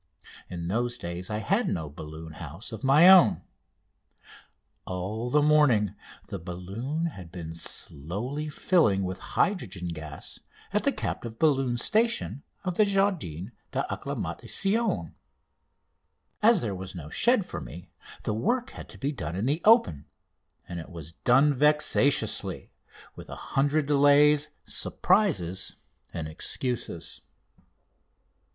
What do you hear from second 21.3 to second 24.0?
vexatiously, with a hundred